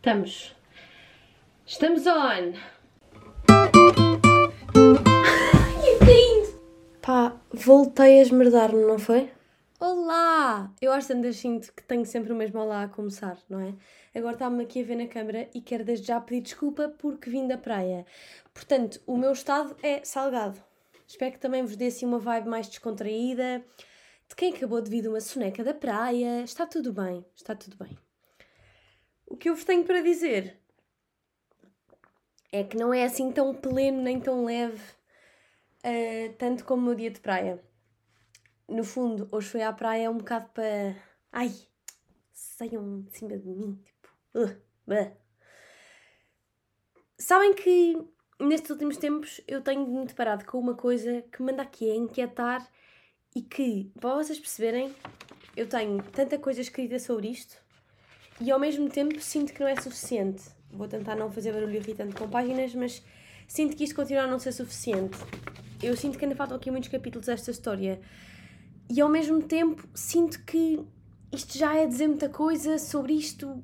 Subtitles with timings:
[0.00, 0.56] Estamos.
[1.66, 2.54] Estamos on!
[7.02, 9.30] Pá, voltei a esmerdar-me, não foi?
[9.78, 10.72] Olá!
[10.80, 13.74] Eu às tantas sinto que tenho sempre o mesmo olá a começar, não é?
[14.18, 17.46] Agora está-me aqui a ver na câmara e quero desde já pedir desculpa porque vim
[17.46, 18.06] da praia.
[18.54, 20.58] Portanto, o meu estado é salgado.
[21.06, 23.62] Espero que também vos dê assim uma vibe mais descontraída,
[24.26, 26.42] de quem acabou de vir de uma soneca da praia.
[26.42, 27.98] Está tudo bem, está tudo bem.
[29.30, 30.58] O que eu vos tenho para dizer
[32.50, 34.82] é que não é assim tão pleno nem tão leve,
[35.86, 37.62] uh, tanto como o meu dia de praia.
[38.68, 40.96] No fundo, hoje foi à praia um bocado para.
[41.30, 41.52] Ai!
[42.32, 44.08] Saiam de cima de mim, tipo.
[44.34, 45.16] Uh.
[47.16, 47.96] Sabem que
[48.40, 51.94] nestes últimos tempos eu tenho me deparado com uma coisa que me anda aqui a
[51.94, 52.68] inquietar
[53.36, 54.92] e que, para vocês perceberem,
[55.56, 57.69] eu tenho tanta coisa escrita sobre isto
[58.40, 60.44] e ao mesmo tempo sinto que não é suficiente.
[60.72, 63.02] Vou tentar não fazer barulho irritante com páginas, mas
[63.46, 65.18] sinto que isto continua a não ser suficiente.
[65.82, 68.00] Eu sinto que ainda faltam aqui muitos capítulos desta história
[68.88, 70.80] e ao mesmo tempo sinto que
[71.32, 73.62] isto já é dizer muita coisa sobre isto.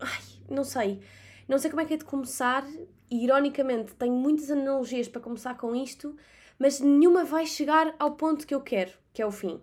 [0.00, 1.00] Ai, não sei.
[1.48, 2.66] Não sei como é que é de começar
[3.10, 6.16] e ironicamente tenho muitas analogias para começar com isto,
[6.58, 9.60] mas nenhuma vai chegar ao ponto que eu quero, que é o fim.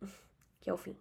[0.60, 0.96] Que é o fim.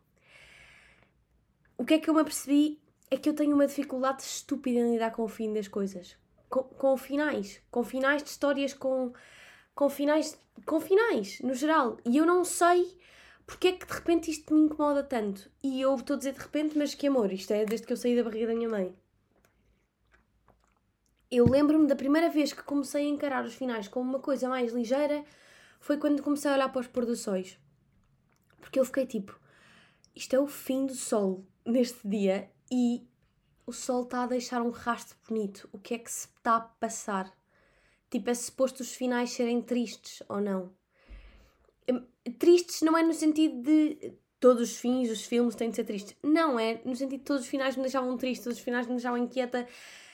[1.75, 2.79] O que é que eu me apercebi
[3.09, 6.17] é que eu tenho uma dificuldade estúpida em lidar com o fim das coisas.
[6.49, 7.61] Com, com finais.
[7.69, 9.13] Com finais de histórias, com,
[9.73, 10.39] com finais.
[10.65, 11.97] Com finais, no geral.
[12.05, 12.97] E eu não sei
[13.45, 15.49] porque é que de repente isto me incomoda tanto.
[15.61, 17.97] E eu estou a dizer de repente, mas que amor, isto é desde que eu
[17.97, 18.95] saí da barriga da minha mãe.
[21.29, 24.73] Eu lembro-me da primeira vez que comecei a encarar os finais como uma coisa mais
[24.73, 25.23] ligeira
[25.79, 26.81] foi quando comecei a olhar para
[27.11, 27.59] os sóis.
[28.59, 29.39] Porque eu fiquei tipo,
[30.15, 33.07] isto é o fim do sol neste dia e
[33.65, 35.67] o sol está a deixar um rastro bonito.
[35.71, 37.31] O que é que se está a passar?
[38.09, 40.71] Tipo, é suposto os finais serem tristes ou não?
[41.89, 42.05] Hum,
[42.39, 46.15] tristes não é no sentido de todos os fins dos filmes têm de ser tristes.
[46.21, 48.93] Não, é no sentido de todos os finais me deixavam tristes, todos os finais me
[48.93, 49.67] deixavam inquieta.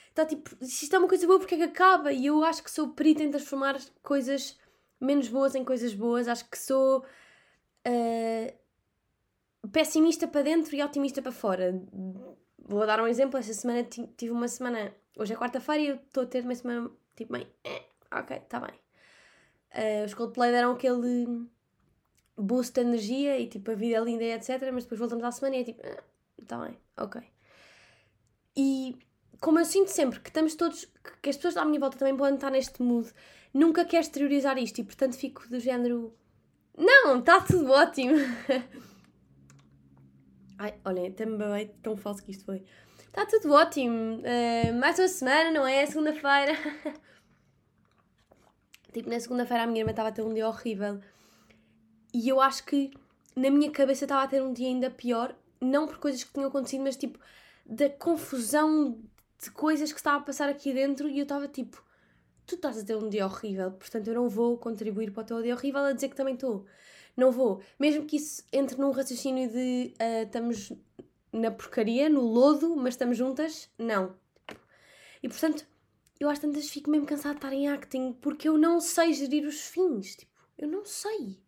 [0.08, 2.12] Está tipo, se isto é uma coisa boa, porque é que acaba?
[2.12, 4.58] E eu acho que sou perita em transformar coisas
[5.00, 6.28] menos boas em coisas boas.
[6.28, 8.58] Acho que sou uh,
[9.70, 11.82] pessimista para dentro e otimista para fora.
[12.66, 13.38] Vou dar um exemplo.
[13.38, 14.94] Esta semana tive uma semana.
[15.18, 17.46] Hoje é quarta-feira e eu estou a ter uma semana tipo bem.
[17.64, 18.74] Eh, ok, está bem.
[19.74, 21.46] Uh, os Coldplay deram aquele
[22.36, 24.70] boost de energia e tipo a vida é linda e etc.
[24.72, 25.82] Mas depois voltamos à semana e é tipo,
[26.40, 27.22] está ah, bem, ok.
[28.56, 28.98] E
[29.40, 30.86] como eu sinto sempre que estamos todos,
[31.22, 33.10] que as pessoas à minha volta também podem estar neste mood,
[33.52, 36.14] nunca quero exteriorizar isto e portanto fico do género.
[36.76, 38.14] Não, está tudo ótimo!
[40.62, 42.62] Ai, olhem, babei tão falso que isto foi.
[43.08, 44.20] Está tudo ótimo!
[44.20, 45.84] Uh, mais uma semana, não é?
[45.84, 46.52] Segunda-feira.
[48.94, 51.00] tipo, na segunda-feira a minha irmã estava a ter um dia horrível
[52.14, 52.92] e eu acho que
[53.34, 56.48] na minha cabeça estava a ter um dia ainda pior, não por coisas que tinham
[56.48, 57.18] acontecido, mas tipo
[57.66, 59.02] da confusão
[59.42, 61.84] de coisas que estava a passar aqui dentro e eu estava tipo,
[62.46, 65.42] tu estás a ter um dia horrível, portanto eu não vou contribuir para o teu
[65.42, 66.64] dia horrível a dizer que também estou.
[67.16, 67.62] Não vou.
[67.78, 70.72] Mesmo que isso entre num raciocínio de uh, estamos
[71.32, 74.14] na porcaria, no lodo, mas estamos juntas, não.
[75.22, 75.66] E portanto,
[76.18, 79.46] eu às tantas fico mesmo cansada de estar em acting porque eu não sei gerir
[79.46, 80.16] os fins.
[80.16, 81.40] Tipo, eu não sei.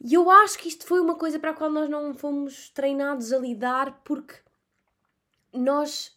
[0.00, 3.32] E eu acho que isto foi uma coisa para a qual nós não fomos treinados
[3.32, 4.34] a lidar porque
[5.52, 6.14] nós.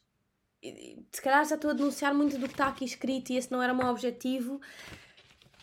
[1.11, 3.63] Se calhar já estou a denunciar muito do que está aqui escrito e esse não
[3.63, 4.59] era o meu objetivo,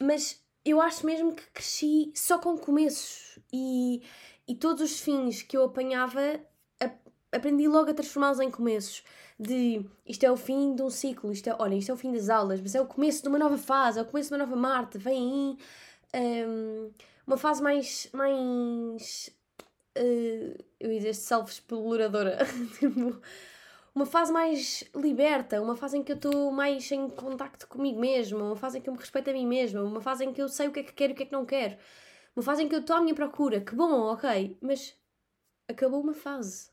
[0.01, 4.03] mas eu acho mesmo que cresci só com começos e,
[4.49, 6.21] e todos os fins que eu apanhava
[7.33, 9.03] aprendi logo a transformá-los em começos.
[9.39, 12.11] De isto é o fim de um ciclo, isto é, olha, isto é o fim
[12.13, 14.45] das aulas, mas é o começo de uma nova fase, é o começo de uma
[14.45, 15.59] nova Marte, vem
[16.15, 16.45] aí.
[16.47, 16.91] Um,
[17.27, 18.09] uma fase mais.
[18.13, 19.31] mais
[19.99, 22.39] uh, eu ia dizer self-exploradora.
[22.79, 23.21] Tipo,
[23.97, 28.45] uma fase mais liberta, uma fase em que eu estou mais em contacto comigo mesma,
[28.45, 30.51] uma fase em que eu me respeito a mim mesma, uma fase em que eu
[30.51, 31.79] sei o que é que quero e o que é que não quero,
[32.37, 33.63] uma fase em que eu estou à minha procura.
[33.63, 34.95] Que bom, ok, mas
[35.67, 36.71] acabou uma fase.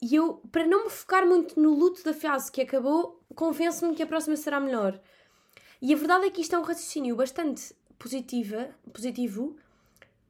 [0.00, 4.02] E eu, para não me focar muito no luto da fase que acabou, convenço-me que
[4.02, 4.98] a próxima será melhor.
[5.82, 9.54] E a verdade é que isto é um raciocínio bastante positiva, positivo,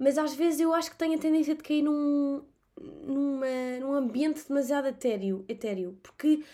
[0.00, 2.42] mas às vezes eu acho que tenho a tendência de cair num,
[3.04, 3.46] numa,
[3.80, 6.44] num ambiente demasiado etéreo, etéreo porque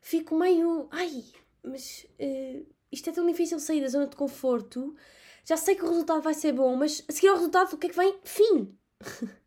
[0.00, 0.88] fico meio.
[0.90, 1.24] Ai,
[1.62, 4.94] mas uh, isto é tão difícil sair da zona de conforto.
[5.44, 7.86] Já sei que o resultado vai ser bom, mas a seguir ao resultado, o que
[7.86, 8.18] é que vem?
[8.22, 8.76] Fim!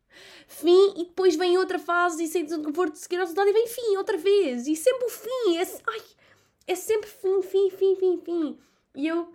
[0.48, 3.52] fim e depois vem outra fase e sei de conforto de seguir ao resultado e
[3.52, 4.66] vem fim outra vez.
[4.66, 5.56] E sempre o fim.
[5.56, 6.02] É, ai,
[6.66, 8.58] é sempre fim, fim, fim, fim, fim.
[8.94, 9.32] E eu,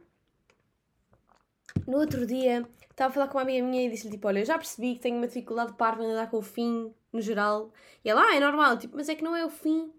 [1.87, 2.67] no outro dia,
[2.97, 5.01] estava a falar com uma amiga minha e disse-lhe tipo: Olha, eu já percebi que
[5.01, 7.71] tenho uma dificuldade parva em lidar com o fim no geral.
[8.03, 9.93] E ela, ah, é normal, tipo, mas é que não é o fim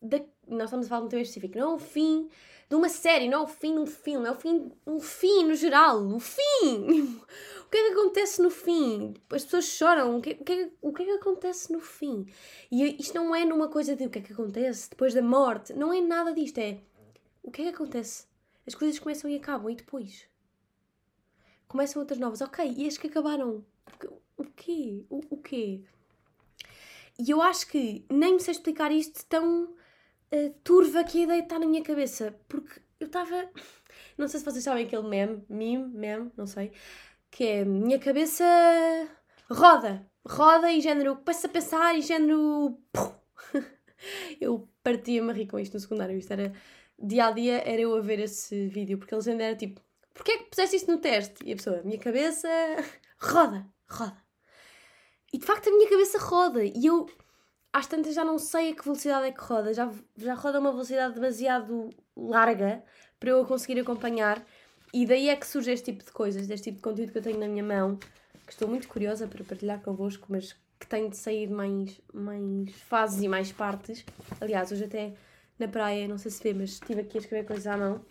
[0.00, 0.20] da.
[0.46, 2.30] Nós estamos a falar de um tema específico, não é o fim
[2.70, 5.44] de uma série, não é o fim de um filme, é o fim, um fim
[5.44, 7.20] no geral, o fim!
[7.66, 9.14] o que é que acontece no fim?
[9.30, 12.26] As pessoas choram, o que, o que, é, o que é que acontece no fim?
[12.70, 15.72] E isto não é numa coisa de o que é que acontece depois da morte,
[15.72, 16.78] não é nada disto, é
[17.42, 18.26] o que é que acontece?
[18.66, 20.28] As coisas começam e acabam, e depois?
[21.68, 23.64] Começam outras novas, ok, e as que acabaram?
[24.36, 25.04] O quê?
[25.10, 25.82] O, o quê?
[27.18, 31.42] E eu acho que nem me sei explicar isto tão uh, turva que a ideia
[31.42, 32.34] está na minha cabeça.
[32.48, 33.50] Porque eu estava.
[34.16, 36.72] Não sei se vocês sabem aquele meme, meme, meme, não sei.
[37.30, 38.44] Que é minha cabeça
[39.50, 40.06] roda.
[40.26, 41.16] Roda e género.
[41.16, 42.78] Começa a pensar e género.
[44.40, 46.16] eu partia-me a rir com isto no secundário.
[46.16, 46.52] Isto era.
[47.00, 48.98] Dia a dia era eu a ver esse vídeo.
[48.98, 49.80] Porque eles ainda era tipo.
[50.18, 51.44] Porquê é que puseste isso no teste?
[51.44, 52.48] E a pessoa, minha cabeça
[53.22, 54.16] roda, roda.
[55.32, 56.64] E de facto a minha cabeça roda.
[56.64, 57.08] E eu,
[57.72, 59.72] às tantas, já não sei a que velocidade é que roda.
[59.72, 62.82] Já, já roda uma velocidade demasiado larga
[63.20, 64.44] para eu conseguir acompanhar.
[64.92, 67.22] E daí é que surge este tipo de coisas, deste tipo de conteúdo que eu
[67.22, 67.96] tenho na minha mão,
[68.44, 73.22] que estou muito curiosa para partilhar convosco, mas que tem de sair mais, mais fases
[73.22, 74.04] e mais partes.
[74.40, 75.14] Aliás, hoje até
[75.60, 78.04] na praia, não sei se vê, mas estive aqui a escrever coisas à mão.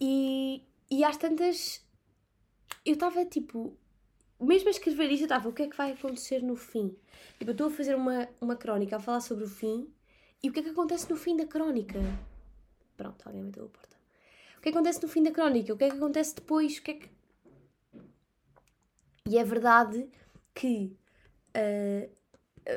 [0.00, 1.84] E, e às tantas,
[2.84, 3.76] eu estava tipo,
[4.40, 6.96] mesmo a escrever isto, eu estava, o que é que vai acontecer no fim?
[7.38, 9.92] Tipo, eu estou a fazer uma, uma crónica a falar sobre o fim
[10.42, 11.98] e o que é que acontece no fim da crónica?
[12.96, 13.96] Pronto, alguém meteu a porta.
[14.56, 15.72] O que é que acontece no fim da crónica?
[15.72, 16.78] O que é que acontece depois?
[16.78, 17.10] O que é que...
[19.28, 20.08] E é verdade
[20.54, 20.96] que.
[21.50, 22.10] Uh,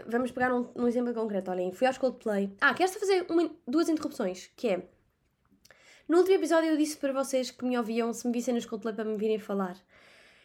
[0.05, 1.49] vamos pegar um, um, exemplo concreto.
[1.49, 2.53] Olhem, fui aos Coldplay.
[2.59, 4.89] Ah, quero só fazer uma, duas interrupções, que é.
[6.11, 8.93] No último episódio eu disse para vocês que me ouviam se me vissem nos Coldplay
[8.93, 9.77] para me virem falar.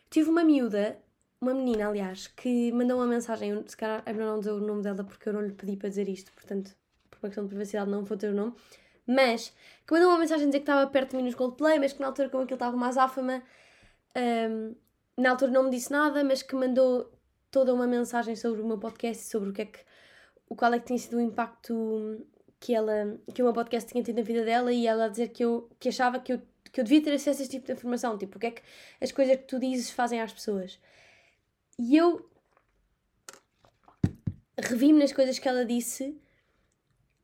[0.08, 0.96] Tive uma miúda
[1.40, 4.84] uma menina, aliás, que mandou uma mensagem, eu, se calhar é não dizer o nome
[4.84, 6.72] dela porque eu não lhe pedi para dizer isto, portanto,
[7.10, 8.54] por uma questão de privacidade não vou ter o nome,
[9.08, 9.52] mas
[9.84, 12.06] que mandou uma mensagem dizer que estava perto de mim nos Coldplay, mas que na
[12.06, 13.42] altura, como aquilo estava mais áfama,
[14.16, 14.72] um,
[15.20, 17.12] na altura não me disse nada, mas que mandou
[17.50, 19.80] toda uma mensagem sobre o meu podcast e sobre o que é que,
[20.48, 22.24] o qual é que tinha sido o impacto
[22.61, 25.29] que ela, que o meu podcast tinha tido na vida dela e ela a dizer
[25.29, 26.43] que eu, que achava que eu,
[26.73, 28.62] que eu devia ter acesso a este tipo de informação, tipo, o que é que
[29.00, 30.79] as coisas que tu dizes fazem às pessoas.
[31.79, 32.29] E eu
[34.58, 36.19] revi-me nas coisas que ela disse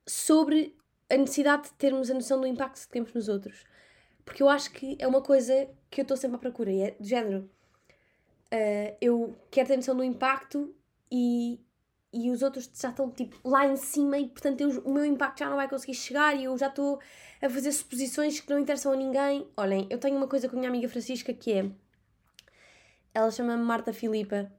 [0.07, 0.77] sobre
[1.09, 3.65] a necessidade de termos a noção do impacto que temos nos outros.
[4.25, 6.91] Porque eu acho que é uma coisa que eu estou sempre à procura, e é
[6.93, 7.51] do género.
[8.53, 10.75] Uh, eu quero ter noção do impacto
[11.11, 11.61] e,
[12.13, 15.39] e os outros já estão tipo lá em cima e portanto eu, o meu impacto
[15.39, 17.01] já não vai conseguir chegar e eu já estou
[17.41, 19.49] a fazer suposições que não interessam a ninguém.
[19.57, 21.71] Olhem, eu tenho uma coisa com a minha amiga Francisca que é
[23.15, 24.51] ela chama-me Marta Filipa.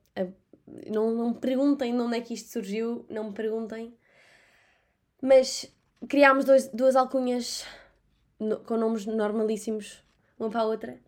[0.87, 3.93] Não, não me perguntem de onde é que isto surgiu, não me perguntem.
[5.21, 5.73] Mas
[6.07, 7.65] criámos dois, duas alcunhas
[8.39, 10.03] no, com nomes normalíssimos,
[10.39, 10.99] uma para a outra.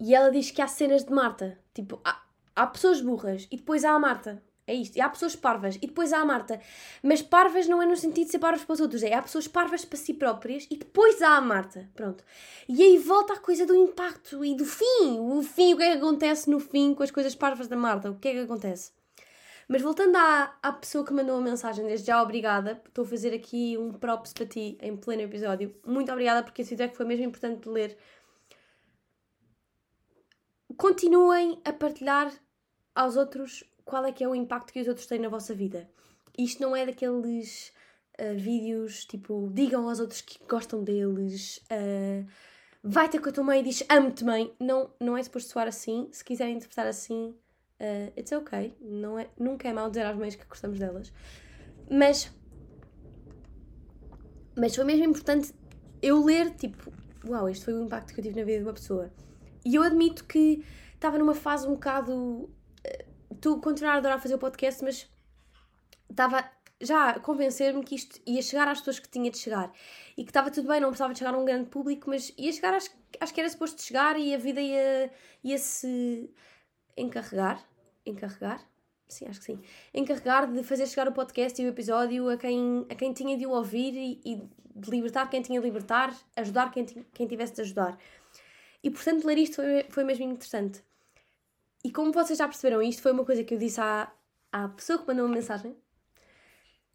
[0.00, 1.58] E ela diz que há cenas de Marta.
[1.74, 2.22] Tipo, há,
[2.56, 4.42] há pessoas burras e depois há a Marta.
[4.72, 4.96] É isto.
[4.96, 5.76] E há pessoas parvas.
[5.76, 6.58] E depois há a Marta.
[7.02, 9.02] Mas parvas não é no sentido de ser parvas para os outros.
[9.02, 11.90] É há pessoas parvas para si próprias e depois há a Marta.
[11.94, 12.24] Pronto.
[12.66, 15.20] E aí volta a coisa do impacto e do fim.
[15.20, 18.10] O fim, o que é que acontece no fim com as coisas parvas da Marta?
[18.10, 18.92] O que é que acontece?
[19.68, 22.80] Mas voltando à, à pessoa que mandou a mensagem, desde já obrigada.
[22.88, 25.74] Estou a fazer aqui um props para ti em pleno episódio.
[25.86, 27.98] Muito obrigada porque esse feedback foi mesmo importante de ler.
[30.78, 32.32] Continuem a partilhar
[32.94, 35.88] aos outros qual é que é o impacto que os outros têm na vossa vida.
[36.36, 37.72] Isto não é daqueles
[38.20, 42.26] uh, vídeos tipo digam aos outros que gostam deles, uh,
[42.82, 44.52] vai ter com a tua mãe e diz amo-te mãe.
[44.58, 46.08] Não, não é suposto soar assim.
[46.10, 47.34] Se quiserem interpretar assim,
[47.80, 48.76] uh, it's ok.
[48.80, 51.12] Não é, nunca é mau dizer às mães que gostamos delas.
[51.90, 52.32] Mas,
[54.56, 55.52] mas foi mesmo importante
[56.00, 56.92] eu ler, tipo,
[57.26, 59.12] uau, este foi o impacto que eu tive na vida de uma pessoa.
[59.64, 62.50] E eu admito que estava numa fase um bocado
[63.40, 65.10] tu continuar a adorar fazer o podcast, mas
[66.10, 69.72] estava já a convencer-me que isto ia chegar às pessoas que tinha de chegar
[70.16, 72.52] e que estava tudo bem, não precisava de chegar a um grande público, mas ia
[72.52, 75.10] chegar, acho, acho que era suposto chegar e a vida ia,
[75.44, 76.28] ia se
[76.96, 77.64] encarregar.
[78.04, 78.60] Encarregar?
[79.08, 79.62] Sim, acho que sim.
[79.94, 83.46] Encarregar de fazer chegar o podcast e o episódio a quem, a quem tinha de
[83.46, 84.42] o ouvir e, e
[84.74, 87.96] de libertar quem tinha de libertar, ajudar quem, quem tivesse de ajudar.
[88.82, 90.82] E portanto, ler isto foi, foi mesmo interessante.
[91.84, 94.12] E como vocês já perceberam, isto foi uma coisa que eu disse à,
[94.52, 95.76] à pessoa que mandou uma mensagem.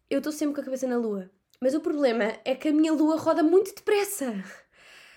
[0.08, 1.30] Eu estou sempre com a cabeça na lua.
[1.60, 4.32] Mas o problema é que a minha lua roda muito depressa.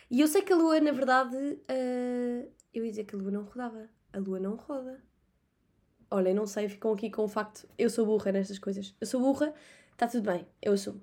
[0.10, 3.32] E eu sei que a lua, na verdade, uh, eu ia dizer que a lua
[3.32, 3.88] não rodava.
[4.12, 5.01] A lua não roda.
[6.10, 7.66] Olha, não sei, ficam aqui com o facto.
[7.78, 8.94] Eu sou burra nestas coisas.
[9.00, 9.54] Eu sou burra,
[9.94, 11.00] está tudo bem, eu assumo.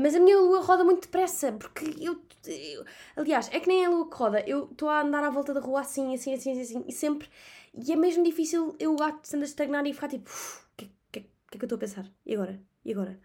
[0.00, 2.84] Mas a minha lua roda muito depressa, porque eu, eu,
[3.16, 4.40] Aliás, é que nem a lua que roda.
[4.46, 7.28] Eu estou a andar à volta da rua assim, assim, assim, assim, e sempre.
[7.74, 10.30] E é mesmo difícil eu gato a estagnar e ficar tipo.
[10.30, 12.10] O que, que, que é que eu estou a pensar?
[12.24, 12.60] E agora?
[12.84, 13.20] E agora?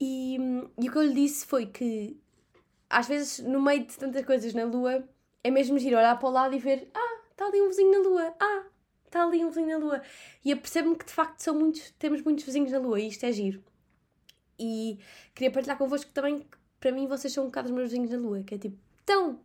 [0.00, 0.36] E,
[0.80, 2.20] e o que eu lhe disse foi que
[2.88, 5.06] às vezes, no meio de tantas coisas na lua,
[5.44, 7.98] é mesmo giro olhar para o lado e ver: ah, está ali um vizinho na
[7.98, 8.64] lua, ah,
[9.04, 10.02] está ali um vizinho na lua.
[10.44, 13.24] E eu percebo-me que de facto são muitos, temos muitos vizinhos na lua e isto
[13.24, 13.62] é giro.
[14.58, 14.98] E
[15.34, 18.18] queria partilhar convosco também que para mim vocês são um bocado os meus vizinhos na
[18.18, 19.40] lua, que é tipo: então,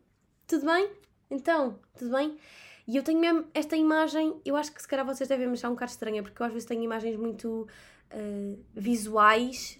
[0.47, 0.89] tudo bem?
[1.29, 2.37] Então, tudo bem?
[2.85, 5.69] E eu tenho mesmo esta imagem, eu acho que se calhar vocês devem me achar
[5.69, 7.67] um bocado estranha, porque eu às vezes tenho imagens muito
[8.13, 9.79] uh, visuais,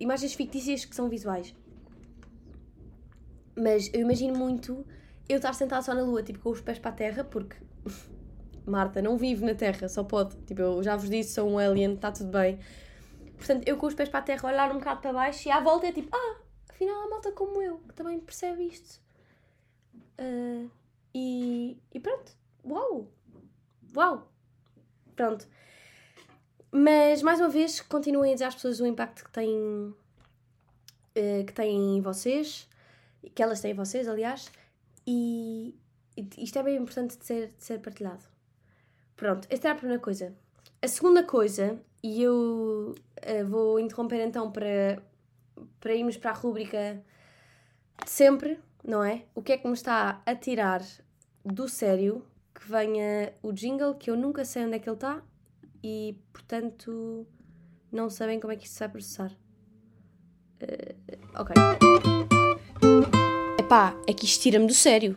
[0.00, 1.54] imagens fictícias que são visuais.
[3.56, 4.84] Mas eu imagino muito
[5.28, 7.56] eu estar sentada só na lua, tipo, com os pés para a terra, porque
[8.66, 10.36] Marta não vive na terra, só pode.
[10.38, 12.58] Tipo, eu já vos disse, sou um alien, está tudo bem.
[13.36, 15.60] Portanto, eu com os pés para a terra, olhar um bocado para baixo e à
[15.60, 19.00] volta é tipo, ah, afinal há malta como eu, que também percebe isto.
[20.18, 20.68] Uh,
[21.14, 23.08] e, e pronto, uau!
[23.96, 24.32] Uau!
[25.16, 25.46] Pronto.
[26.72, 31.52] Mas, mais uma vez, continuem a dizer às pessoas o impacto que têm, uh, que
[31.52, 32.68] têm em vocês
[33.34, 34.50] que elas têm vocês, aliás,
[35.06, 35.74] e
[36.38, 38.24] isto é bem importante de ser, de ser partilhado.
[39.16, 40.34] Pronto, esta era a primeira coisa.
[40.80, 45.02] A segunda coisa, e eu uh, vou interromper então para,
[45.78, 47.02] para irmos para a rúbrica
[48.02, 49.24] de sempre, não é?
[49.34, 50.82] O que é que me está a tirar
[51.44, 55.22] do sério que venha o jingle, que eu nunca sei onde é que ele está
[55.82, 57.26] e, portanto,
[57.90, 59.32] não sabem como é que isto se vai processar.
[60.62, 61.54] Uh, ok.
[63.58, 65.16] Epá, é que isto tira-me do sério.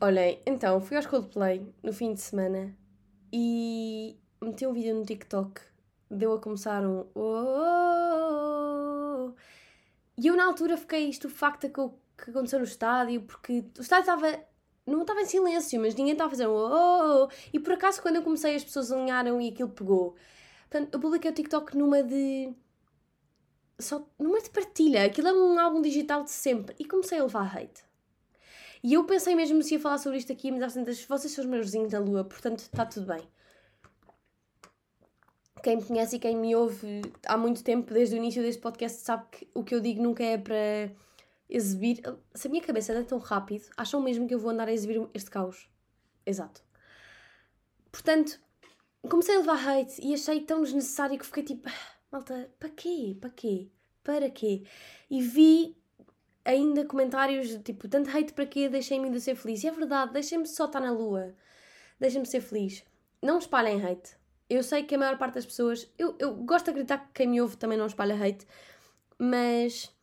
[0.00, 2.74] Olhem, então, fui aos Coldplay no fim de semana
[3.32, 5.60] e meti um vídeo no TikTok.
[6.10, 7.04] Deu a começar um.
[7.14, 9.34] Oh, oh, oh,
[10.16, 14.12] e eu na altura fiquei estupefacta com o que aconteceu no estádio, porque o estádio
[14.12, 14.40] estava.
[14.88, 16.54] Não estava em silêncio, mas ninguém estava a fazer um.
[16.54, 20.16] Oh, e por acaso, quando eu comecei, as pessoas alinharam e aquilo pegou.
[20.70, 22.52] Portanto, eu publiquei o TikTok numa de
[23.78, 26.74] só numa de partilha, aquilo é um álbum digital de sempre.
[26.78, 27.84] E comecei a levar hate.
[28.82, 31.50] E eu pensei mesmo se ia falar sobre isto aqui, mas às vocês são os
[31.50, 33.22] meus vizinhos da lua, portanto está tudo bem.
[35.62, 39.00] Quem me conhece e quem me ouve há muito tempo, desde o início deste podcast,
[39.00, 40.92] sabe que o que eu digo nunca é para
[41.48, 42.00] exibir.
[42.34, 45.08] Se a minha cabeça anda tão rápido, acham mesmo que eu vou andar a exibir
[45.14, 45.68] este caos?
[46.26, 46.62] Exato.
[47.90, 48.40] Portanto,
[49.08, 51.68] comecei a levar hate e achei tão desnecessário que fiquei tipo
[52.10, 53.16] malta, para quê?
[53.20, 53.70] Para quê?
[54.02, 54.64] Para quê?
[55.10, 55.76] E vi
[56.44, 58.68] ainda comentários tipo, tanto hate para quê?
[58.68, 59.62] Deixem-me de ser feliz.
[59.62, 61.34] E é verdade, deixem-me só estar na lua.
[61.98, 62.84] Deixem-me ser feliz.
[63.22, 64.16] Não espalhem hate.
[64.48, 65.90] Eu sei que a maior parte das pessoas.
[65.98, 68.46] Eu, eu gosto de acreditar que quem me ouve também não espalha hate,
[69.18, 69.94] mas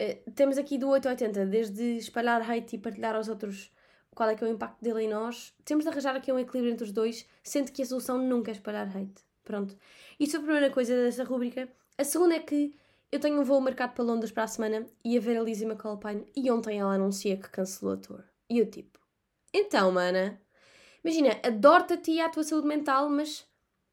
[0.00, 3.70] uh, temos aqui do 8 ao 80, desde espalhar hate e partilhar aos outros
[4.14, 6.72] qual é que é o impacto dele em nós, temos de arranjar aqui um equilíbrio
[6.72, 9.22] entre os dois, sendo que a solução nunca é espalhar hate.
[9.44, 9.76] Pronto.
[10.18, 11.68] Isso é a primeira coisa dessa rubrica.
[11.96, 12.74] A segunda é que
[13.10, 15.66] eu tenho um voo marcado para Londres para a semana e a ver a Lizzie
[15.66, 18.24] McAlpine e ontem ela anuncia que cancelou a tour.
[18.48, 18.98] E eu tipo,
[19.52, 20.40] então, mana,
[21.04, 23.46] imagina, adoro-te a ti e a tua saúde mental, mas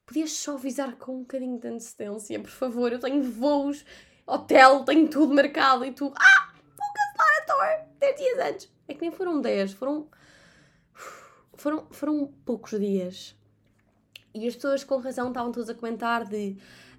[0.05, 3.83] podias só avisar com um bocadinho de antecedência, por favor, eu tenho voos,
[4.27, 8.71] hotel, tenho tudo marcado e tu, ah, vou cancelar a tour 10 dias antes.
[8.87, 10.07] É que nem foram 10, foram,
[11.55, 13.35] foram, foram poucos dias.
[14.33, 16.57] E as pessoas com razão estavam todas a comentar de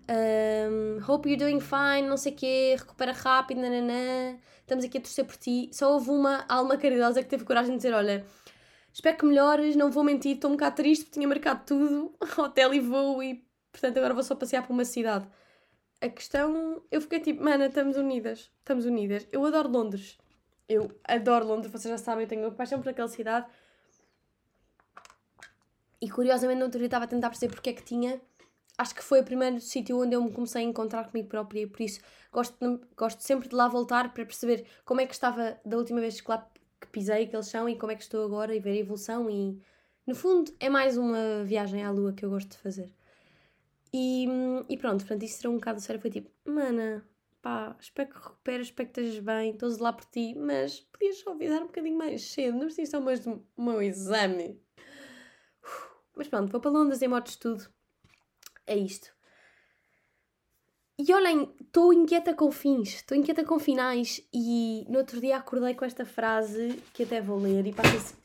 [0.09, 5.01] um, Hope you're doing fine, não sei o quê, recupera rápido, nananã, estamos aqui a
[5.01, 5.71] torcer por ti.
[5.73, 8.27] Só houve uma alma caridosa que teve coragem de dizer: Olha,
[8.93, 12.75] espero que melhores, não vou mentir, estou um bocado triste porque tinha marcado tudo, hotel
[12.75, 15.29] e voo, e portanto agora vou só passear por uma cidade.
[16.01, 19.27] A questão, eu fiquei tipo, mana, estamos unidas, estamos unidas.
[19.33, 20.17] Eu adoro Londres,
[20.69, 23.47] eu adoro Londres, vocês já sabem, eu tenho paixão por aquela cidade
[26.01, 28.21] e curiosamente, no outro dia estava a tentar perceber porque é que tinha.
[28.77, 31.67] Acho que foi o primeiro sítio onde eu me comecei a encontrar comigo própria e
[31.67, 32.01] por isso
[32.33, 32.57] gosto,
[32.97, 36.31] gosto sempre de lá voltar para perceber como é que estava da última vez que
[36.31, 36.49] lá
[36.81, 39.61] que pisei aquele chão e como é que estou agora e ver a evolução e
[40.07, 42.98] no fundo é mais uma viagem à lua que eu gosto de fazer.
[43.93, 44.27] E,
[44.69, 46.01] e pronto, portanto, isso será um bocado sério.
[46.01, 47.05] Foi tipo, mana,
[47.41, 51.33] pá, espero que recuperes, espero que estejas bem, estou lá por ti, mas podias só
[51.33, 54.61] avisar um bocadinho mais cedo, não precisas só mais do meu exame.
[56.17, 57.69] Mas pronto, vou para Londres em modo de estudo.
[58.67, 59.17] É isto.
[60.99, 65.73] E olhem, estou inquieta com fins, estou inquieta com finais e no outro dia acordei
[65.73, 68.17] com esta frase que até vou ler e passa-se.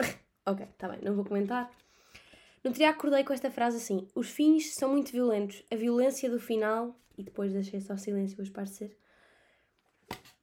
[0.46, 1.70] ok, está bem, não vou comentar.
[2.62, 6.38] No dia acordei com esta frase assim: os fins são muito violentos, a violência do
[6.38, 6.96] final.
[7.16, 8.96] E depois deixei só silêncio, os parecer.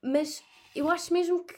[0.01, 0.43] Mas
[0.75, 1.55] eu acho mesmo que.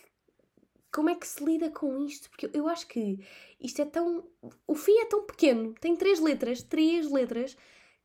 [0.91, 2.29] Como é que se lida com isto?
[2.29, 3.19] Porque eu acho que
[3.59, 4.25] isto é tão.
[4.65, 7.55] O fim é tão pequeno, tem três letras, três letras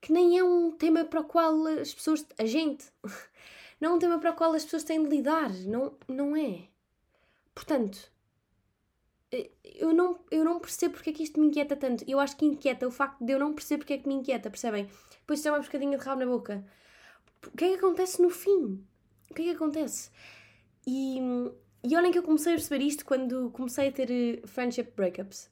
[0.00, 2.26] que nem é um tema para o qual as pessoas.
[2.38, 2.84] a gente.
[3.80, 5.50] não é um tema para o qual as pessoas têm de lidar.
[5.66, 6.68] Não, não é.
[7.54, 8.12] Portanto,
[9.64, 12.04] eu não, eu não percebo porque é que isto me inquieta tanto.
[12.06, 14.50] Eu acho que inquieta o facto de eu não perceber porque é que me inquieta,
[14.50, 14.88] percebem?
[15.20, 16.64] Depois isto é uma bocadinha de rabo na boca.
[17.46, 18.84] O que é que acontece no fim?
[19.30, 20.10] O que é que acontece?
[20.86, 21.18] E,
[21.82, 25.50] e olhem que eu comecei a perceber isto quando comecei a ter eh, friendship breakups.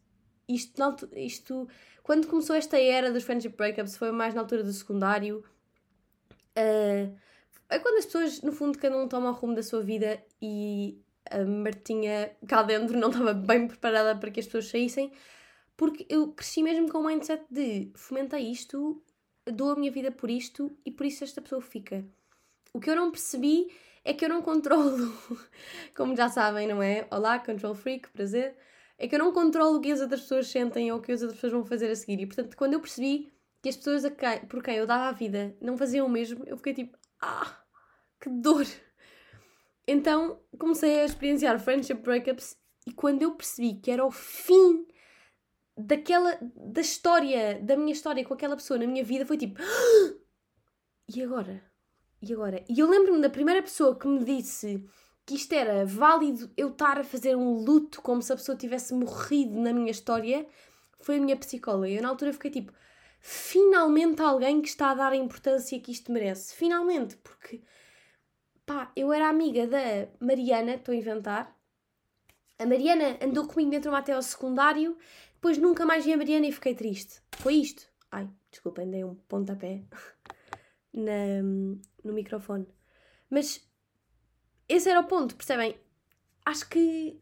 [0.49, 0.83] Isto,
[1.17, 1.69] isto
[2.03, 5.45] quando começou esta era dos friendship breakups, foi mais na altura do secundário.
[6.57, 7.17] Uh,
[7.69, 11.02] é quando as pessoas, no fundo, cada um toma o rumo da sua vida e
[11.33, 15.13] a Martinha cá dentro não estava bem preparada para que as pessoas saíssem,
[15.77, 19.03] porque eu cresci mesmo com o mindset de fomentei isto,
[19.47, 22.05] dou a minha vida por isto e por isso esta pessoa fica.
[22.73, 23.69] O que eu não percebi
[24.05, 25.13] é que eu não controlo,
[25.97, 27.07] como já sabem, não é?
[27.11, 28.57] Olá, control freak, prazer
[29.03, 31.23] é que eu não controlo o que as outras pessoas sentem ou o que as
[31.23, 32.21] outras pessoas vão fazer a seguir.
[32.21, 35.13] E portanto, quando eu percebi que as pessoas a quem, por quem eu dava a
[35.13, 37.65] vida não faziam o mesmo, eu fiquei tipo, ah,
[38.21, 38.65] que dor!
[39.93, 42.57] Então comecei a experienciar friendship breakups
[42.87, 44.87] e quando eu percebi que era o fim
[45.77, 50.15] daquela, da história, da minha história com aquela pessoa na minha vida, foi tipo, ah!
[51.15, 51.63] e agora?
[52.23, 52.65] E agora?
[52.69, 54.83] E eu lembro-me da primeira pessoa que me disse
[55.27, 58.95] que isto era válido eu estar a fazer um luto como se a pessoa tivesse
[58.95, 60.47] morrido na minha história,
[61.01, 61.89] foi a minha psicóloga.
[61.89, 62.73] Eu na altura fiquei tipo,
[63.21, 66.55] finalmente alguém que está a dar a importância que isto merece.
[66.55, 67.63] Finalmente, porque
[68.73, 71.57] pá, eu era amiga da Mariana, estou a inventar.
[72.59, 74.97] A Mariana andou comigo dentro até ao secundário,
[75.35, 77.21] depois nunca mais vi a Mariana e fiquei triste.
[77.33, 77.87] Foi isto.
[78.11, 79.83] Ai, desculpem, dei um pontapé
[80.93, 81.43] na,
[82.03, 82.67] no microfone.
[83.29, 83.67] Mas
[84.69, 85.79] esse era o ponto, percebem?
[86.45, 87.21] Acho que.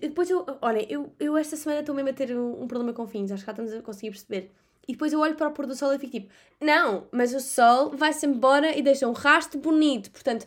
[0.00, 0.44] Depois eu.
[0.60, 3.42] Olha, eu, eu esta semana estou mesmo a ter um, um, problema com fins, acho
[3.42, 4.50] que já estamos a conseguir perceber.
[4.86, 7.40] E depois eu olho para o pôr do sol e fico tipo: não, mas o
[7.40, 10.10] sol vai-se embora e deixa um rastro bonito.
[10.10, 10.46] Portanto,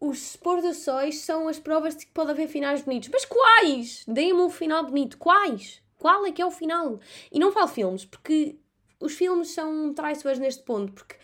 [0.00, 3.08] os pôr do sóis são as provas de que pode haver finais bonitos.
[3.12, 4.04] Mas quais?
[4.06, 5.18] Deem-me um final bonito.
[5.18, 5.82] Quais?
[5.98, 6.98] Qual é que é o final?
[7.30, 8.56] E não falo filmes, porque
[8.98, 11.14] os filmes são traiçoeiros neste ponto, porque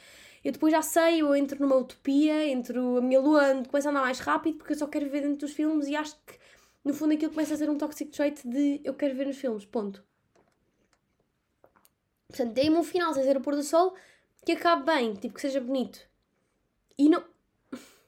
[0.44, 4.02] eu depois já sei, eu entro numa utopia, entro, a minha lua começa a andar
[4.02, 6.38] mais rápido porque eu só quero ver dentro dos filmes e acho que
[6.84, 9.64] no fundo aquilo começa a ser um toxic trait de eu quero ver nos filmes,
[9.64, 10.04] ponto.
[12.28, 13.94] Portanto, dei-me um final sem ser o pôr do sol
[14.44, 16.00] que acabe bem, tipo que seja bonito.
[16.98, 17.24] E não.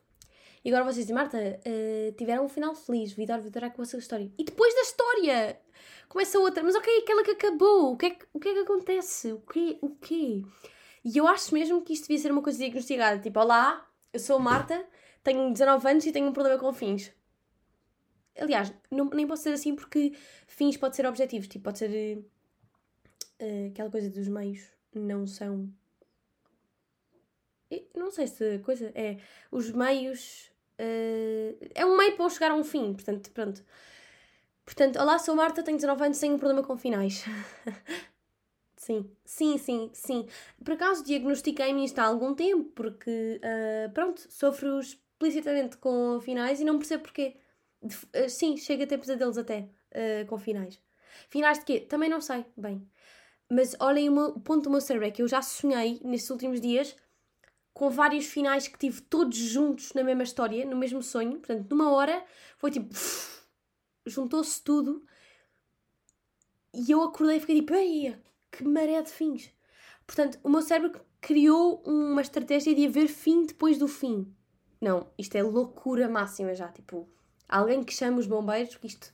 [0.62, 3.98] E agora vocês dizem, Marta, uh, tiveram um final feliz, Vitor, é com a sua
[3.98, 4.30] história.
[4.38, 5.58] E depois da história
[6.06, 8.58] começa outra, mas ok, aquela que acabou, o que é que, o que, é que
[8.58, 9.32] acontece?
[9.32, 9.78] O quê?
[9.80, 10.42] O quê?
[11.02, 13.18] E eu acho mesmo que isto devia ser uma coisa diagnosticada.
[13.22, 14.86] Tipo, olá, eu sou Marta,
[15.22, 17.10] tenho 19 anos e tenho um problema com fins.
[18.38, 20.12] Aliás, não, nem posso ser assim porque
[20.46, 21.48] fins pode ser objetivos.
[21.48, 22.18] Tipo, pode ser
[23.40, 24.62] uh, aquela coisa dos meios
[24.94, 25.72] não são.
[27.94, 29.18] não sei se coisa é.
[29.50, 30.50] Os meios.
[30.78, 32.94] Uh, é um meio para eu chegar a um fim.
[32.94, 33.64] Portanto, pronto.
[34.64, 37.24] Portanto, olá, sou Marta, tenho 19 anos, tenho um problema com finais.
[38.80, 40.26] Sim, sim, sim, sim.
[40.64, 46.64] Por acaso diagnostiquei-me isto há algum tempo, porque, uh, pronto, sofro explicitamente com finais e
[46.64, 47.36] não percebo porquê.
[47.82, 50.80] De, uh, sim, chega a ter pesadelos até uh, com finais.
[51.28, 51.80] Finais de quê?
[51.80, 52.86] Também não sei, bem.
[53.50, 56.30] Mas olhem o, meu, o ponto do meu cérebro é que eu já sonhei nestes
[56.30, 56.96] últimos dias
[57.72, 61.38] com vários finais que tive todos juntos na mesma história, no mesmo sonho.
[61.38, 62.24] Portanto, numa hora
[62.58, 62.94] foi tipo.
[64.06, 65.04] Juntou-se tudo.
[66.72, 68.16] E eu acordei e fiquei tipo, ei,
[68.50, 69.50] que maré de fins.
[70.06, 74.32] Portanto, o meu cérebro criou uma estratégia de haver fim depois do fim.
[74.80, 76.68] Não, isto é loucura máxima já.
[76.68, 77.08] Tipo,
[77.50, 79.12] alguém que chame os bombeiros, porque isto,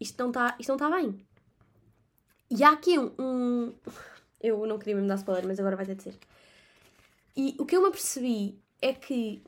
[0.00, 1.26] isto não está tá bem.
[2.50, 3.74] E há aqui um, um,
[4.40, 6.18] Eu não queria mesmo dar spoiler, mas agora vai ter de ser.
[7.36, 9.42] E o que eu me apercebi é que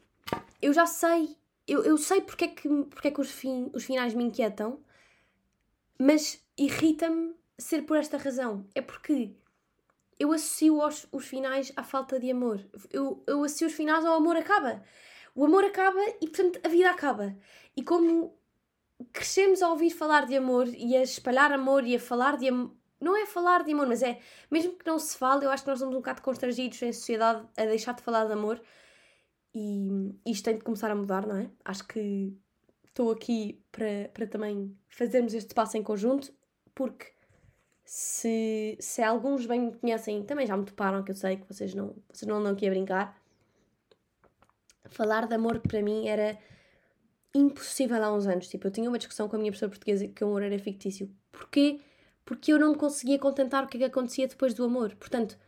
[0.61, 1.37] eu já sei.
[1.67, 4.81] Eu, eu sei porque é que, porque é que os, fim, os finais me inquietam,
[5.99, 8.67] mas irrita-me ser por esta razão.
[8.75, 9.35] É porque
[10.19, 12.61] eu associo os, os finais à falta de amor.
[12.91, 14.83] Eu, eu associo os finais ao amor acaba.
[15.41, 17.35] O amor acaba e, portanto, a vida acaba.
[17.75, 18.37] E como
[19.11, 22.77] crescemos a ouvir falar de amor e a espalhar amor e a falar de amor.
[23.01, 25.71] Não é falar de amor, mas é, mesmo que não se fale, eu acho que
[25.71, 28.61] nós somos um bocado constrangidos em sociedade a deixar de falar de amor
[29.55, 31.51] e isto tem de começar a mudar, não é?
[31.65, 32.37] Acho que
[32.87, 36.35] estou aqui para, para também fazermos este passo em conjunto,
[36.75, 37.15] porque
[37.83, 41.75] se, se alguns bem me conhecem, também já me toparam, que eu sei que vocês
[41.75, 43.20] não, vocês não andam aqui a brincar.
[44.91, 46.39] Falar de amor para mim era
[47.35, 48.49] impossível há uns anos.
[48.49, 51.11] Tipo, eu tinha uma discussão com a minha professora portuguesa que o amor era fictício.
[51.33, 51.81] Porquê?
[52.25, 54.95] Porque eu não me conseguia contentar o que é que acontecia depois do amor.
[54.97, 55.39] Portanto,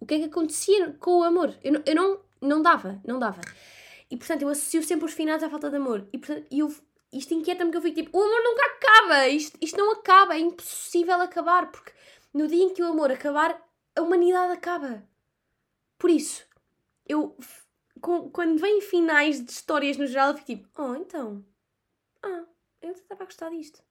[0.00, 1.54] o que é que acontecia com o amor?
[1.62, 3.40] Eu, eu não, não dava, não dava.
[4.10, 6.06] E portanto, eu associo sempre os finais à falta de amor.
[6.12, 6.74] E portanto, eu,
[7.12, 10.38] isto inquieta-me que eu fico tipo, o amor nunca acaba, isto, isto não acaba, é
[10.38, 11.92] impossível acabar, porque
[12.32, 13.60] no dia em que o amor acabar,
[13.96, 15.02] a humanidade acaba.
[15.98, 16.44] Por isso,
[17.06, 17.36] eu
[18.04, 21.42] com, quando vem finais de histórias no geral, eu fico tipo, oh, então.
[22.22, 22.44] Ah,
[22.82, 23.82] eu estava a gostar disto.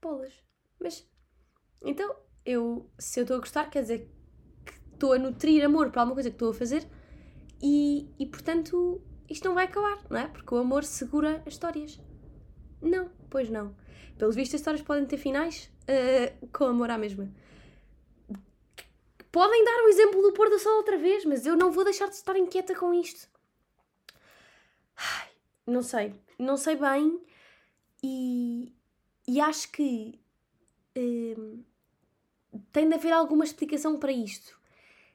[0.00, 0.32] Bolas.
[0.78, 1.04] Mas,
[1.84, 2.14] então,
[2.46, 4.08] eu, se eu estou a gostar, quer dizer
[4.64, 6.88] que estou a nutrir amor para alguma coisa que estou a fazer
[7.60, 10.28] e, e, portanto, isto não vai acabar, não é?
[10.28, 12.00] Porque o amor segura as histórias.
[12.80, 13.74] Não, pois não.
[14.16, 17.28] Pelos vistos, as histórias podem ter finais uh, com amor à mesma.
[19.32, 22.06] Podem dar o exemplo do pôr do sol outra vez, mas eu não vou deixar
[22.06, 23.28] de estar inquieta com isto.
[25.66, 26.14] Não sei.
[26.38, 27.20] Não sei bem
[28.02, 28.72] e,
[29.26, 30.18] e acho que
[30.96, 31.62] hum,
[32.72, 34.58] tem de haver alguma explicação para isto.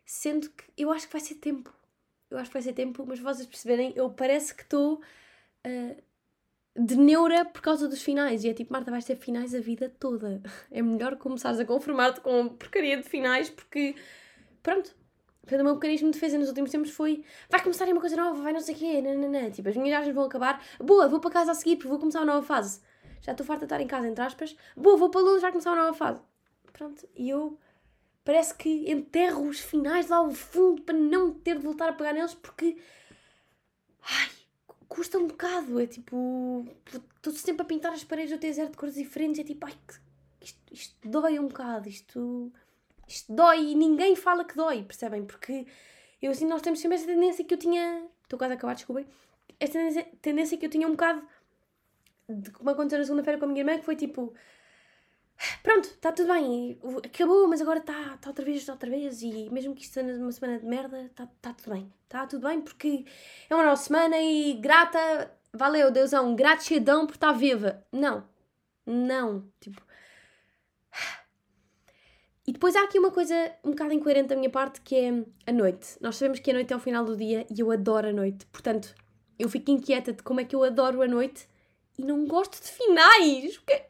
[0.05, 1.71] Sendo que eu acho que vai ser tempo.
[2.29, 6.03] Eu acho que vai ser tempo, mas vocês perceberem, eu parece que estou uh,
[6.77, 8.43] de neura por causa dos finais.
[8.43, 10.41] E é tipo, Marta, vais ter finais a vida toda.
[10.71, 13.95] É melhor começares a conformar-te com porcaria de finais, porque,
[14.61, 14.95] pronto.
[15.41, 18.41] Portanto, o meu mecanismo de defesa nos últimos tempos foi vai começar uma coisa nova,
[18.41, 19.49] vai não sei o quê, nananã.
[19.49, 20.61] Tipo, as minhas viagens vão acabar.
[20.77, 22.81] Boa, vou para casa a seguir porque vou começar uma nova fase.
[23.21, 24.55] Já estou farta de estar em casa, entre aspas.
[24.75, 26.21] Boa, vou para Lula, já começar uma nova fase.
[26.73, 27.57] Pronto, e eu
[28.25, 32.13] parece que enterro os finais lá ao fundo para não ter de voltar a pegar
[32.13, 32.77] neles porque.
[34.01, 34.29] Ai,
[34.87, 35.79] custa um bocado.
[35.79, 36.65] É tipo.
[37.15, 39.39] Estou sempre a pintar as paredes do T0 de cores diferentes.
[39.39, 39.73] É tipo, ai,
[40.41, 41.87] isto, isto dói um bocado.
[41.89, 42.51] Isto.
[43.07, 45.25] Isto dói e ninguém fala que dói, percebem?
[45.25, 45.65] Porque
[46.21, 48.05] eu assim, nós temos sempre essa tendência que eu tinha.
[48.23, 49.05] Estou quase a acabar, desculpem.
[49.59, 51.21] Essa tendência, tendência que eu tinha um bocado.
[52.27, 54.33] De como aconteceu na segunda-feira com a minha irmã, que foi tipo
[55.63, 59.49] pronto, está tudo bem, acabou, mas agora está tá outra vez, está outra vez, e
[59.49, 62.61] mesmo que isto seja uma semana de merda, está tá tudo bem, está tudo bem,
[62.61, 63.05] porque
[63.49, 67.85] é uma nova semana e grata, valeu, Deusão, gratidão por estar viva.
[67.91, 68.23] Não,
[68.85, 69.85] não, tipo.
[72.47, 75.09] E depois há aqui uma coisa um bocado incoerente da minha parte que é
[75.45, 75.97] a noite.
[75.99, 78.45] Nós sabemos que a noite é o final do dia e eu adoro a noite,
[78.45, 78.95] portanto,
[79.37, 81.47] eu fico inquieta de como é que eu adoro a noite
[81.97, 83.57] e não gosto de finais.
[83.57, 83.83] Porque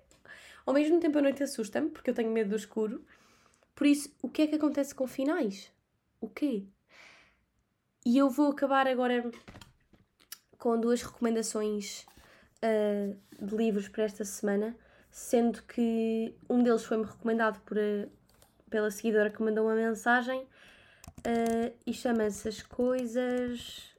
[0.68, 3.02] ao mesmo tempo a noite assusta-me, porque eu tenho medo do escuro.
[3.74, 5.72] Por isso, o que é que acontece com finais?
[6.20, 6.66] O quê?
[8.06, 9.32] E eu vou acabar agora
[10.58, 12.06] com duas recomendações
[12.62, 14.76] uh, de livros para esta semana,
[15.10, 18.12] sendo que um deles foi-me recomendado por, uh,
[18.70, 23.96] pela seguidora que mandou uma mensagem uh, e chama-se As Coisas.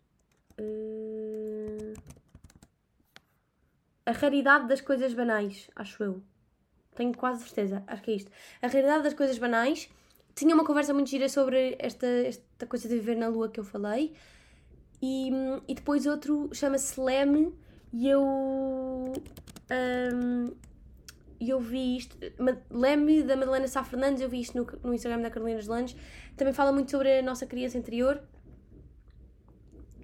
[4.05, 6.23] A Raridade das Coisas Banais, acho eu.
[6.99, 8.31] Tenho quase certeza, acho que é isto.
[8.61, 9.89] A realidade das coisas banais.
[10.35, 13.65] Tinha uma conversa muito gira sobre esta, esta coisa de viver na lua que eu
[13.65, 14.15] falei.
[15.01, 15.31] E,
[15.69, 17.55] e depois outro chama-se Leme
[17.93, 18.21] e eu.
[19.71, 20.53] Um,
[21.41, 22.17] eu vi isto.
[22.69, 25.97] Leme da Madalena Sá Fernandes, eu vi isto no, no Instagram da Carolina Langes.
[26.37, 28.21] Também fala muito sobre a nossa criança interior,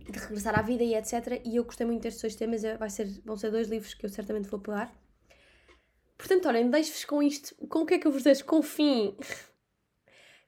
[0.08, 1.42] de regressar à vida e etc.
[1.44, 2.62] E eu gostei muito destes dois temas.
[2.78, 4.94] Vai ser, vão ser dois livros que eu certamente vou pegar.
[6.24, 7.54] Portanto, olhem, deixo-vos com isto.
[7.68, 8.46] Com o que é que eu vos deixo?
[8.46, 9.14] Confiem.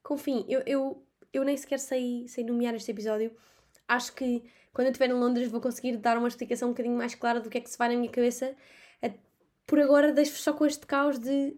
[0.03, 0.47] Confiem.
[0.49, 3.31] Eu, eu, eu nem sequer sei, sei nomear este episódio.
[3.87, 7.15] Acho que quando eu estiver em Londres vou conseguir dar uma explicação um bocadinho mais
[7.15, 8.57] clara do que é que se vai na minha cabeça.
[9.67, 11.55] Por agora, deixo-vos só com este caos de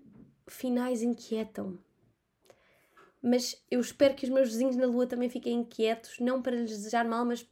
[0.49, 1.79] finais inquietam.
[3.23, 6.71] Mas eu espero que os meus vizinhos na Lua também fiquem inquietos, não para lhes
[6.71, 7.49] desejar mal, mas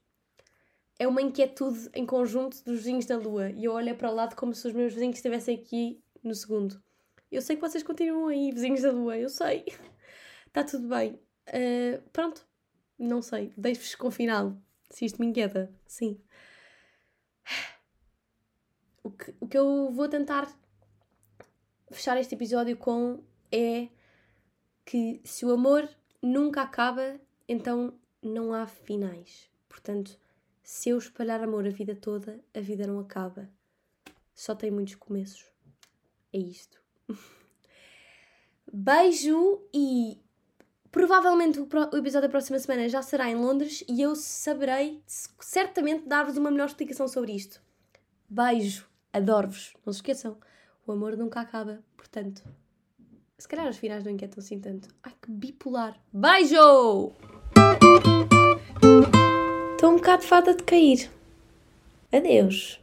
[0.98, 3.50] é uma inquietude em conjunto dos vizinhos da Lua.
[3.50, 6.82] E eu olho para o lado como se os meus vizinhos estivessem aqui no segundo.
[7.30, 9.64] Eu sei que vocês continuam aí, vizinhos da lua, eu sei.
[10.46, 11.20] Está tudo bem.
[11.48, 12.46] Uh, pronto,
[12.98, 13.52] não sei.
[13.56, 14.60] Deixo-vos confinado.
[14.90, 16.20] Se isto me inquieta, sim.
[19.02, 20.52] O que, o que eu vou tentar
[21.92, 23.88] fechar este episódio com é
[24.84, 25.88] que se o amor
[26.20, 29.48] nunca acaba, então não há finais.
[29.68, 30.18] Portanto,
[30.60, 33.48] se eu espalhar amor a vida toda, a vida não acaba.
[34.34, 35.55] só tem muitos começos.
[36.36, 36.78] É isto.
[38.70, 40.20] Beijo e
[40.92, 46.36] provavelmente o, episódio da próxima semana já será em Londres e eu saberei certamente dar-vos
[46.36, 47.58] uma melhor explicação sobre isto.
[48.28, 49.72] Beijo, adoro-vos.
[49.86, 50.36] Não se esqueçam,
[50.86, 51.82] o amor nunca acaba.
[51.96, 52.42] Portanto,
[53.38, 54.90] se calhar as finais não inquietam assim tanto.
[55.02, 55.98] Ai que bipolar.
[56.12, 57.14] Beijo!
[59.72, 61.10] Estou um bocado fada de cair.
[62.12, 62.78] Adeus.